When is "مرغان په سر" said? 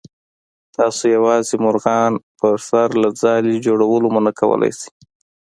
1.65-2.89